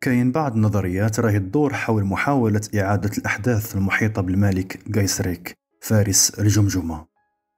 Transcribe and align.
كاين 0.00 0.32
بعض 0.32 0.54
النظريات 0.54 1.20
راهي 1.20 1.38
تدور 1.38 1.74
حول 1.74 2.04
محاولة 2.04 2.60
إعادة 2.74 3.10
الأحداث 3.18 3.76
المحيطة 3.76 4.22
بالملك 4.22 4.88
جايسريك 4.88 5.58
فارس 5.80 6.40
الجمجمة 6.40 7.06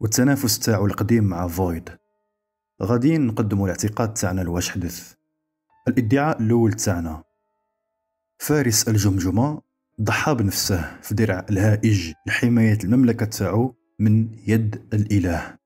والتنافس 0.00 0.58
تاعو 0.58 0.86
القديم 0.86 1.25
مع 1.25 1.48
فويد. 1.48 1.89
غادي 2.82 3.18
نقدموا 3.18 3.66
الاعتقاد 3.66 4.14
تاعنا 4.14 4.40
لواش 4.40 4.70
حدث. 4.70 5.14
الإدعاء 5.89 6.43
الأول 6.43 6.72
تاعنا. 6.72 7.22
فارس 8.39 8.88
الجمجمة 8.88 9.63
ضحى 10.00 10.35
بنفسه 10.35 10.99
في 11.02 11.14
درع 11.14 11.46
الهائج 11.50 12.13
لحماية 12.27 12.79
المملكة 12.85 13.27
تاعو 13.27 13.74
من 13.99 14.38
يد 14.46 14.88
الإله. 14.94 15.58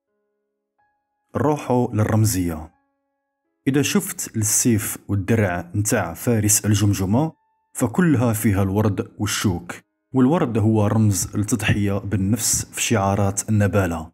نروحو 1.37 1.93
للرمزية. 1.93 2.76
إذا 3.69 3.83
شفت 3.83 4.37
السيف 4.37 4.99
والدرع 5.09 5.71
نتاع 5.75 6.15
فارس 6.15 6.67
الجمجمة 6.67 7.33
فكلها 7.75 8.33
فيها 8.33 8.63
الورد 8.63 9.09
والشوك. 9.19 9.73
والورد 10.15 10.59
هو 10.59 10.87
رمز 10.87 11.29
التضحية 11.35 11.99
بالنفس 11.99 12.65
في 12.65 12.83
شعارات 12.83 13.49
النبالة. 13.49 14.11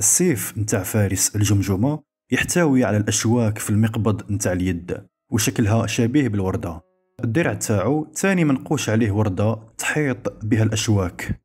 السيف 0.00 0.58
نتاع 0.58 0.82
فارس 0.82 1.36
الجمجمة 1.36 2.02
يحتوي 2.32 2.84
على 2.84 2.96
الأشواك 2.96 3.58
في 3.58 3.70
المقبض 3.70 4.32
نتاع 4.32 4.52
اليد 4.52 5.06
وشكلها 5.30 5.86
شبيه 5.86 6.28
بالوردة. 6.28 6.80
الدرع 7.24 7.54
تاعو 7.54 8.04
تاني 8.04 8.44
منقوش 8.44 8.90
عليه 8.90 9.10
وردة 9.10 9.58
تحيط 9.78 10.44
بها 10.44 10.62
الأشواك. 10.62 11.40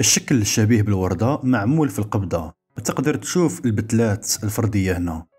الشكل 0.00 0.40
الشبيه 0.40 0.82
بالوردة 0.82 1.40
معمول 1.42 1.88
في 1.88 1.98
القبضة. 1.98 2.52
تقدر 2.84 3.14
تشوف 3.14 3.64
البتلات 3.64 4.44
الفردية 4.44 4.96
هنا. 4.96 5.29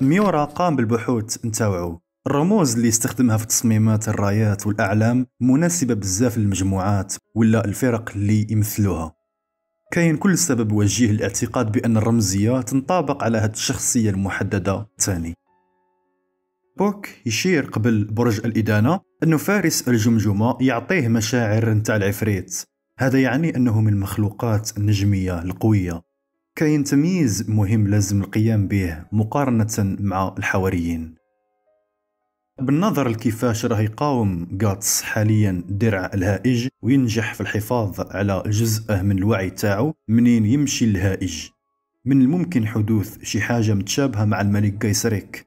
ميورا 0.00 0.44
قام 0.44 0.76
بالبحوث 0.76 1.46
نتاوعو 1.46 2.00
الرموز 2.26 2.74
اللي 2.74 2.88
يستخدمها 2.88 3.36
في 3.36 3.46
تصميمات 3.46 4.08
الرايات 4.08 4.66
والأعلام 4.66 5.26
مناسبة 5.40 5.94
بزاف 5.94 6.38
للمجموعات 6.38 7.14
ولا 7.34 7.64
الفرق 7.64 8.10
اللي 8.16 8.46
يمثلوها. 8.50 9.14
كاين 9.92 10.16
كل 10.16 10.38
سبب 10.38 10.72
وجيه 10.72 11.10
الاعتقاد 11.10 11.72
بأن 11.72 11.96
الرمزية 11.96 12.60
تنطابق 12.60 13.24
على 13.24 13.38
هاد 13.38 13.52
الشخصية 13.52 14.10
المحددة 14.10 14.88
تاني 14.98 15.34
بوك 16.78 17.08
يشير 17.26 17.64
قبل 17.64 18.04
برج 18.04 18.40
الإدانة 18.44 19.00
أنه 19.22 19.36
فارس 19.36 19.88
الجمجمة 19.88 20.56
يعطيه 20.60 21.08
مشاعر 21.08 21.70
نتاع 21.70 21.96
العفريت. 21.96 22.62
هذا 22.98 23.20
يعني 23.20 23.56
أنه 23.56 23.80
من 23.80 23.92
المخلوقات 23.92 24.78
النجمية 24.78 25.42
القوية. 25.42 26.07
كاين 26.58 26.84
تمييز 26.84 27.50
مهم 27.50 27.88
لازم 27.88 28.22
القيام 28.22 28.68
به 28.68 29.04
مقارنة 29.12 29.96
مع 30.00 30.34
الحواريين. 30.38 31.14
بالنظر 32.60 33.08
لكيفاش 33.08 33.64
راه 33.64 33.80
يقاوم 33.80 34.48
جاتس 34.50 35.02
حاليا 35.02 35.64
درع 35.68 36.10
الهائج 36.14 36.68
وينجح 36.82 37.34
في 37.34 37.40
الحفاظ 37.40 38.00
على 38.00 38.42
جزء 38.46 39.02
من 39.02 39.18
الوعي 39.18 39.50
تاعو 39.50 39.94
منين 40.08 40.46
يمشي 40.46 40.84
الهائج. 40.84 41.48
من 42.04 42.22
الممكن 42.22 42.66
حدوث 42.66 43.22
شي 43.22 43.40
حاجة 43.40 43.74
متشابهة 43.74 44.24
مع 44.24 44.40
الملك 44.40 44.72
جايسريك 44.72 45.46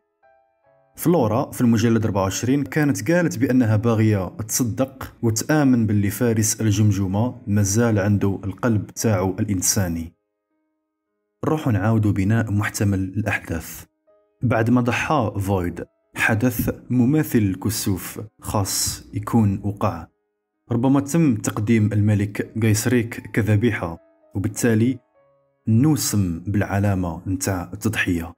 فلورا 0.95 1.51
في 1.51 1.61
المجلد 1.61 2.05
24 2.05 2.63
كانت 2.63 3.11
قالت 3.11 3.37
بأنها 3.37 3.75
باغية 3.75 4.27
تصدق 4.47 5.13
وتآمن 5.21 5.87
باللي 5.87 6.09
فارس 6.09 6.61
الجمجمة 6.61 7.41
مازال 7.47 7.99
عنده 7.99 8.39
القلب 8.43 8.87
تاعو 8.87 9.35
الإنساني. 9.39 10.20
نروحو 11.45 11.71
نعاودو 11.71 12.11
بناء 12.11 12.51
محتمل 12.51 12.99
الأحداث. 12.99 13.85
بعد 14.43 14.69
ما 14.69 14.81
ضحى 14.81 15.33
فويد 15.39 15.85
حدث 16.15 16.69
مماثل 16.89 17.39
الكسوف 17.39 18.21
خاص 18.41 19.05
يكون 19.13 19.61
وقع. 19.63 20.07
ربما 20.71 20.99
تم 20.99 21.35
تقديم 21.35 21.93
الملك 21.93 22.51
جايسريك 22.55 23.31
كذبيحة 23.33 23.97
وبالتالي 24.35 24.99
نوسم 25.67 26.39
بالعلامة 26.47 27.21
نتاع 27.27 27.69
التضحية. 27.73 28.33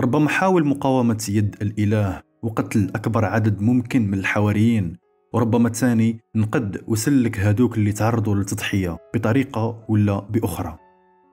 ربما 0.00 0.28
حاول 0.28 0.66
مقاومة 0.66 1.26
يد 1.28 1.56
الإله 1.62 2.22
وقتل 2.42 2.90
أكبر 2.94 3.24
عدد 3.24 3.62
ممكن 3.62 4.10
من 4.10 4.18
الحواريين 4.18 4.96
وربما 5.32 5.68
تاني 5.68 6.20
نقد 6.36 6.84
وسلك 6.86 7.38
هادوك 7.38 7.78
اللي 7.78 7.92
تعرضوا 7.92 8.34
للتضحية 8.34 8.98
بطريقة 9.14 9.84
ولا 9.88 10.20
بأخرى. 10.20 10.78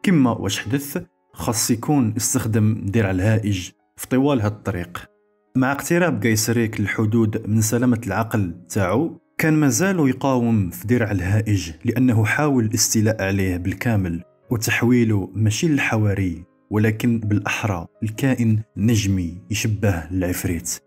كما 0.03 0.31
واش 0.31 0.59
حدث 0.59 1.03
خاص 1.33 1.71
يكون 1.71 2.13
استخدم 2.17 2.81
درع 2.85 3.11
الهائج 3.11 3.69
في 3.95 4.07
طوال 4.07 4.41
هاد 4.41 4.51
الطريق. 4.51 5.11
مع 5.55 5.71
اقتراب 5.71 6.23
قيصريك 6.23 6.81
للحدود 6.81 7.49
من 7.49 7.61
سلامة 7.61 8.01
العقل 8.07 8.55
تاعو 8.69 9.21
كان 9.37 9.53
مازال 9.53 10.09
يقاوم 10.09 10.69
في 10.69 10.87
درع 10.87 11.11
الهائج 11.11 11.71
لأنه 11.85 12.25
حاول 12.25 12.65
الاستيلاء 12.65 13.23
عليه 13.23 13.57
بالكامل 13.57 14.23
وتحويله 14.51 15.29
ماشي 15.33 15.67
للحواري 15.67 16.43
ولكن 16.69 17.19
بالأحرى 17.19 17.87
الكائن 18.03 18.59
نجمي 18.77 19.41
يشبه 19.51 19.89
العفريت. 19.89 20.79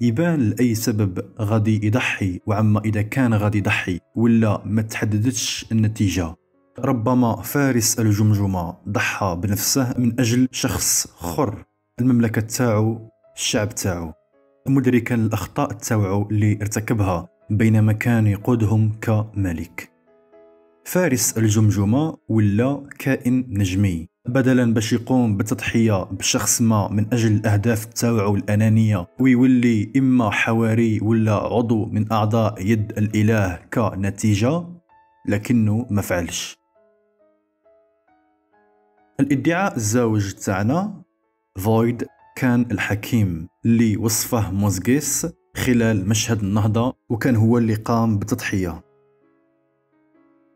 يبان 0.00 0.40
لأي 0.40 0.74
سبب 0.74 1.24
غادي 1.40 1.86
يضحي 1.86 2.40
وعما 2.46 2.80
إذا 2.84 3.02
كان 3.02 3.34
غادي 3.34 3.58
يضحي 3.58 3.98
ولا 4.16 4.62
ما 4.64 4.82
تحددتش 4.82 5.66
النتيجة. 5.72 6.34
ربما 6.78 7.36
فارس 7.36 8.00
الجمجمة 8.00 8.76
ضحى 8.88 9.38
بنفسه 9.42 9.94
من 9.98 10.20
أجل 10.20 10.48
شخص 10.52 11.06
خر. 11.06 11.64
المملكة 12.00 12.40
تاعو 12.40 13.10
الشعب 13.36 13.74
تاعو. 13.74 14.12
مدركا 14.68 15.14
الأخطاء 15.14 15.72
تاوعو 15.72 16.28
اللي 16.30 16.58
ارتكبها 16.60 17.28
بينما 17.50 17.92
كان 17.92 18.26
يقودهم 18.26 18.92
كملك. 19.00 19.90
فارس 20.84 21.38
الجمجمة 21.38 22.16
ولا 22.28 22.86
كائن 22.98 23.44
نجمي. 23.48 24.08
بدلا 24.28 24.74
باش 24.74 24.92
يقوم 24.92 25.36
بالتضحية 25.36 26.04
بشخص 26.04 26.62
ما 26.62 26.88
من 26.88 27.06
أجل 27.12 27.32
الأهداف 27.32 27.84
تاوعو 27.84 28.34
الأنانية 28.34 29.06
ويولي 29.20 29.92
إما 29.96 30.30
حواري 30.30 31.00
ولا 31.02 31.34
عضو 31.34 31.86
من 31.86 32.12
أعضاء 32.12 32.66
يد 32.66 32.98
الإله 32.98 33.58
كنتيجة 33.74 34.64
لكنه 35.28 35.86
ما 35.90 36.02
فعلش. 36.02 36.61
الإدعاء 39.20 39.76
الزوج 39.76 40.32
تاعنا 40.32 41.02
فويد 41.58 42.06
كان 42.36 42.66
الحكيم 42.70 43.48
اللي 43.64 43.96
وصفه 43.96 44.50
موزغيس 44.50 45.26
خلال 45.56 46.08
مشهد 46.08 46.40
النهضة 46.40 46.96
وكان 47.08 47.36
هو 47.36 47.58
اللي 47.58 47.74
قام 47.74 48.18
بالتضحية 48.18 48.82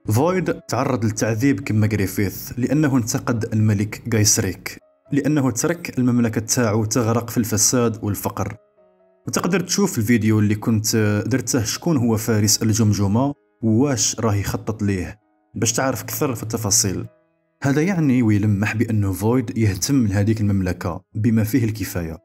فويد 0.07 0.53
تعرض 0.53 1.05
للتعذيب 1.05 1.61
كما 1.61 1.87
جريفيث 1.87 2.53
لأنه 2.59 2.97
انتقد 2.97 3.45
الملك 3.53 4.09
جايسريك 4.09 4.79
لأنه 5.13 5.51
ترك 5.51 5.99
المملكة 5.99 6.41
تاعو 6.41 6.85
تغرق 6.85 7.31
في 7.31 7.39
الفساد 7.39 8.05
والفقر. 8.05 8.57
وتقدر 9.27 9.61
تشوف 9.61 9.99
الفيديو 9.99 10.39
اللي 10.39 10.55
كنت 10.55 10.97
درته 11.27 11.65
شكون 11.65 11.97
هو 11.97 12.17
فارس 12.17 12.63
الجمجمة 12.63 13.35
وواش 13.63 14.21
راه 14.21 14.35
يخطط 14.35 14.83
ليه 14.83 15.21
باش 15.55 15.73
تعرف 15.73 16.03
أكثر 16.03 16.35
في 16.35 16.43
التفاصيل. 16.43 17.07
هذا 17.63 17.83
يعني 17.83 18.23
ويلمح 18.23 18.77
بأنه 18.77 19.13
فويد 19.13 19.59
يهتم 19.59 20.07
لهذيك 20.07 20.41
المملكة 20.41 21.01
بما 21.15 21.45
فيه 21.45 21.65
الكفاية. 21.65 22.19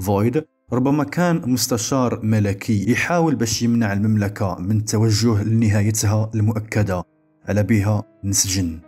فويد 0.00 0.44
ربما 0.72 1.04
كان 1.04 1.42
مستشار 1.46 2.20
ملكي 2.22 2.90
يحاول 2.92 3.34
باش 3.34 3.62
يمنع 3.62 3.92
المملكة 3.92 4.56
من 4.60 4.76
التوجه 4.76 5.44
لنهايتها 5.44 6.30
المؤكدة 6.34 7.02
على 7.48 7.62
بها 7.62 8.02
نسجن 8.24 8.78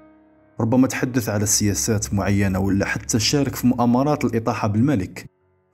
ربما 0.61 0.87
تحدث 0.87 1.29
على 1.29 1.47
سياسات 1.47 2.15
معينة 2.15 2.59
ولا 2.59 2.87
حتى 2.87 3.19
شارك 3.19 3.55
في 3.55 3.67
مؤامرات 3.67 4.25
الإطاحة 4.25 4.69
بالملك. 4.69 5.31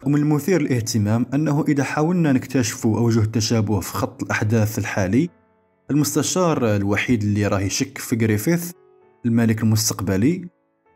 ومن 0.06 0.17
المثير 0.17 0.62
للاهتمام 0.62 1.26
أنه 1.35 1.65
إذا 1.69 1.85
حاولنا 1.85 2.32
نكتشف 2.32 2.87
أوجه 2.87 3.20
التشابه 3.20 3.81
في 3.81 3.93
خط 3.93 4.23
الأحداث 4.23 4.79
الحالي 4.79 5.29
المستشار 5.91 6.76
الوحيد 6.76 7.23
اللي 7.23 7.47
راه 7.47 7.61
يشك 7.61 7.99
في 7.99 8.17
جريفيث 8.17 8.73
الملك 9.26 9.62
المستقبلي 9.62 10.48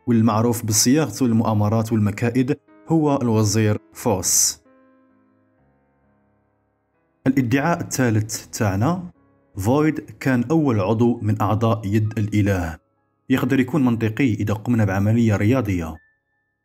والمعروف 0.07 0.65
بصياغته 0.65 1.25
المؤامرات 1.25 1.91
والمكائد 1.91 2.57
هو 2.87 3.21
الوزير 3.21 3.77
فوس. 3.93 4.61
الادعاء 7.27 7.81
الثالث 7.81 8.47
تاعنا 8.47 9.11
فويد 9.57 9.99
كان 9.99 10.43
أول 10.43 10.79
عضو 10.79 11.19
من 11.21 11.41
أعضاء 11.41 11.81
يد 11.85 12.19
الإله. 12.19 12.77
يقدر 13.29 13.59
يكون 13.59 13.85
منطقي 13.85 14.33
إذا 14.33 14.53
قمنا 14.53 14.85
بعملية 14.85 15.35
رياضية. 15.35 15.95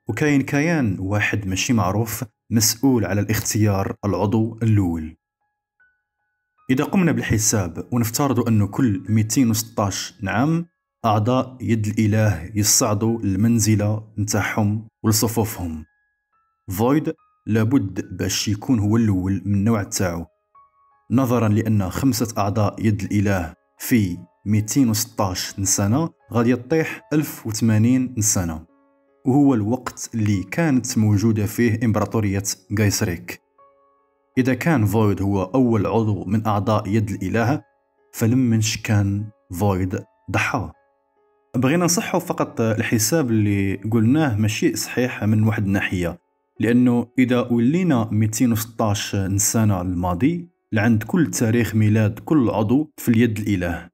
وكاين 0.08 0.42
كيان 0.42 0.96
واحد 1.00 1.46
ماشي 1.46 1.72
معروف 1.72 2.24
مسؤول 2.50 3.04
على 3.04 3.20
الاختيار 3.20 3.96
العضو 4.04 4.58
الأول. 4.62 5.16
إذا 6.70 6.84
قمنا 6.84 7.12
بالحساب 7.12 7.88
ونفترض 7.92 8.48
أنه 8.48 8.66
كل 8.66 9.02
216 9.08 10.14
نعم 10.20 10.66
أعضاء 11.04 11.56
يد 11.60 11.86
الإله 11.86 12.50
يصعدوا 12.54 13.18
المنزلة 13.20 14.04
نتاعهم 14.18 14.88
ولصفوفهم. 15.02 15.84
فويد 16.70 17.14
لابد 17.46 18.16
باش 18.16 18.48
يكون 18.48 18.78
هو 18.78 18.96
الأول 18.96 19.42
من 19.44 19.54
النوع 19.54 19.82
تاعو. 19.82 20.26
نظرا 21.10 21.48
لأن 21.48 21.90
خمسة 21.90 22.34
أعضاء 22.38 22.86
يد 22.86 23.02
الإله 23.02 23.54
في 23.78 24.18
216 24.46 25.64
سنة 25.64 26.08
غادي 26.32 26.50
يطيح 26.50 27.00
1080 27.12 28.14
سنة. 28.18 28.64
وهو 29.26 29.54
الوقت 29.54 30.10
اللي 30.14 30.42
كانت 30.42 30.98
موجودة 30.98 31.46
فيه 31.46 31.80
إمبراطورية 31.84 32.42
غايسريك 32.78 33.40
إذا 34.38 34.54
كان 34.54 34.86
فويد 34.86 35.22
هو 35.22 35.42
أول 35.42 35.86
عضو 35.86 36.24
من 36.24 36.46
أعضاء 36.46 36.88
يد 36.88 37.10
الإله 37.10 37.62
فلمنش 38.12 38.76
كان 38.76 39.30
فويد 39.52 40.04
ضحى. 40.30 40.72
بغينا 41.56 41.84
نصحوا 41.84 42.20
فقط 42.20 42.60
الحساب 42.60 43.30
اللي 43.30 43.74
قلناه 43.74 44.36
ماشي 44.36 44.76
صحيح 44.76 45.24
من 45.24 45.44
واحد 45.44 45.66
الناحية 45.66 46.18
لأنه 46.60 47.06
إذا 47.18 47.40
ولينا 47.40 48.08
216 48.12 49.36
سنة 49.36 49.80
الماضي 49.80 50.48
لعند 50.72 51.02
كل 51.02 51.30
تاريخ 51.30 51.74
ميلاد 51.74 52.18
كل 52.18 52.50
عضو 52.50 52.90
في 52.96 53.08
اليد 53.08 53.38
الإله. 53.38 53.88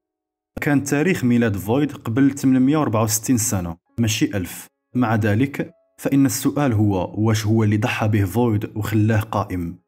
كان 0.60 0.84
تاريخ 0.84 1.24
ميلاد 1.24 1.56
فويد 1.56 1.92
قبل 1.92 2.30
864 2.30 3.36
سنة 3.38 3.76
ماشي 3.98 4.24
ألف. 4.24 4.66
مع 4.94 5.14
ذلك 5.14 5.70
فإن 5.98 6.26
السؤال 6.26 6.72
هو 6.72 7.14
واش 7.26 7.46
هو 7.46 7.64
اللي 7.64 7.76
ضحى 7.76 8.08
به 8.08 8.24
فويد 8.24 8.70
وخلاه 8.74 9.20
قائم؟ 9.20 9.78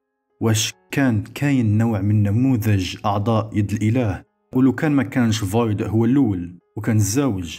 واش 0.40 0.74
كان 0.90 1.22
كاين 1.22 1.78
نوع 1.78 2.00
من 2.00 2.22
نموذج 2.22 2.96
أعضاء 3.04 3.50
يد 3.58 3.72
الإله؟ 3.72 4.24
ولو 4.54 4.72
كان 4.72 4.92
ما 4.92 5.02
كانش 5.02 5.44
فويد 5.44 5.82
هو 5.82 6.04
الأول. 6.04 6.60
وكان 6.80 6.96
الزوج 6.96 7.58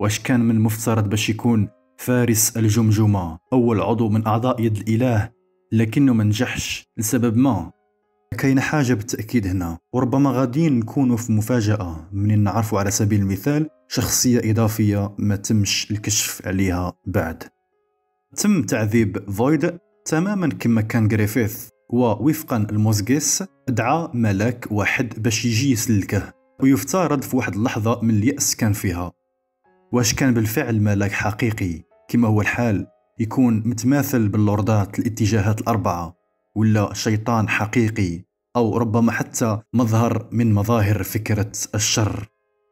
واش 0.00 0.18
كان 0.18 0.40
من 0.40 0.56
المفترض 0.56 1.08
باش 1.08 1.30
يكون 1.30 1.68
فارس 1.98 2.56
الجمجمة 2.56 3.38
أول 3.52 3.80
عضو 3.80 4.08
من 4.08 4.26
أعضاء 4.26 4.60
يد 4.60 4.76
الإله 4.76 5.30
لكنه 5.72 6.12
ما 6.12 6.24
نجحش 6.24 6.88
لسبب 6.98 7.36
ما؟ 7.36 7.72
كاين 8.38 8.60
حاجة 8.60 8.94
بالتأكيد 8.94 9.46
هنا 9.46 9.78
وربما 9.92 10.30
غاديين 10.30 10.78
نكونوا 10.78 11.16
في 11.16 11.32
مفاجأة. 11.32 12.08
من 12.12 12.38
نعرفوا 12.38 12.78
على 12.78 12.90
سبيل 12.90 13.20
المثال 13.20 13.68
شخصية 13.88 14.50
إضافية 14.50 15.14
ما 15.18 15.36
تمش 15.36 15.90
الكشف 15.90 16.46
عليها 16.46 16.92
بعد. 17.06 17.42
تم 18.36 18.62
تعذيب 18.62 19.30
فويد 19.30 19.78
تماما 20.04 20.48
كما 20.48 20.80
كان 20.80 21.12
غريفيث 21.12 21.68
ووفقا 21.90 22.56
الموزغيس 22.56 23.44
دعا 23.68 24.10
ملاك 24.14 24.66
واحد 24.70 25.22
باش 25.22 25.44
يجي 25.44 25.70
يسلكه 25.72 26.41
ويفترض 26.62 27.22
في 27.22 27.36
واحد 27.36 27.54
اللحظة 27.54 28.00
من 28.02 28.10
اليأس 28.10 28.56
كان 28.56 28.72
فيها. 28.72 29.12
واش 29.92 30.14
كان 30.14 30.34
بالفعل 30.34 30.80
ملاك 30.80 31.12
حقيقي؟ 31.12 31.82
كما 32.08 32.28
هو 32.28 32.40
الحال 32.40 32.86
يكون 33.18 33.62
متماثل 33.66 34.28
باللوردات 34.28 34.98
الاتجاهات 34.98 35.60
الأربعة 35.60 36.16
ولا 36.54 36.94
شيطان 36.94 37.48
حقيقي 37.48 38.24
أو 38.56 38.76
ربما 38.78 39.12
حتى 39.12 39.58
مظهر 39.74 40.28
من 40.32 40.54
مظاهر 40.54 41.02
فكرة 41.02 41.52
الشر. 41.74 42.28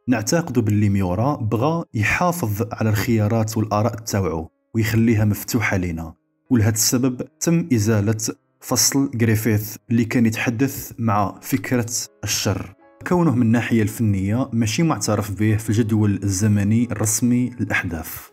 نعتقد 0.09 0.59
باللي 0.59 0.89
ميورا 0.89 1.37
بغى 1.37 1.85
يحافظ 1.95 2.69
على 2.73 2.91
الخيارات 2.91 3.57
والآراء 3.57 3.95
تاوعو 3.95 4.51
ويخليها 4.75 5.25
مفتوحة 5.25 5.77
لنا 5.77 6.15
ولهذا 6.51 6.75
السبب 6.75 7.23
تم 7.41 7.69
إزالة 7.73 8.35
فصل 8.61 9.11
غريفيث 9.23 9.77
اللي 9.91 10.05
كان 10.05 10.27
يتحدث 10.27 10.93
مع 10.99 11.41
فكرة 11.43 11.91
الشر. 12.25 12.80
كونه 13.09 13.35
من 13.35 13.43
الناحية 13.43 13.83
الفنية 13.83 14.51
ماشي 14.53 14.83
معترف 14.83 15.31
به 15.39 15.57
في 15.57 15.71
الجدول 15.71 16.21
الزمني 16.23 16.85
الرسمي 16.93 17.51
للأحداث. 17.51 18.31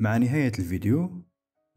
مع 0.00 0.16
نهاية 0.16 0.52
الفيديو 0.58 1.24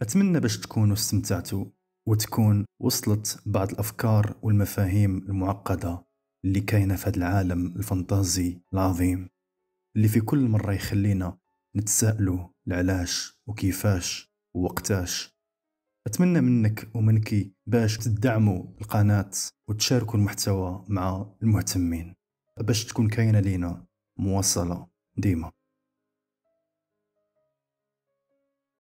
أتمنى 0.02 0.40
باش 0.40 0.60
تكونوا 0.60 0.96
استمتعتوا. 0.96 1.77
وتكون 2.08 2.66
وصلت 2.82 3.40
بعض 3.46 3.72
الأفكار 3.72 4.38
والمفاهيم 4.42 5.18
المعقدة 5.18 6.06
اللي 6.46 6.60
كاينة 6.62 6.96
في 6.96 7.10
هذا 7.10 7.18
العالم 7.18 7.68
الفانتازي 7.68 8.62
العظيم 8.74 9.30
اللي 9.96 10.08
في 10.08 10.22
كل 10.22 10.40
مرة 10.50 10.74
يخلينا 10.74 11.38
نتساءلوا 11.76 12.48
العلاش 12.68 13.42
وكيفاش 13.48 14.34
ووقتاش. 14.56 15.38
أتمنى 16.08 16.42
منك 16.42 16.96
ومنك 16.96 17.52
باش 17.66 17.98
تدعموا 17.98 18.64
القناة 18.82 19.32
وتشاركوا 19.70 20.20
المحتوى 20.20 20.86
مع 20.88 21.36
المهتمين. 21.44 22.16
باش 22.60 22.86
تكون 22.86 23.08
كاينة 23.08 23.40
لينا 23.40 23.86
مواصلة 24.20 24.88
ديما. 25.18 25.52